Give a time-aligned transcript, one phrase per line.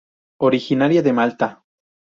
[0.49, 1.53] Originaria de Malta.